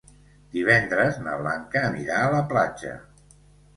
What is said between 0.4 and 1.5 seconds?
Divendres na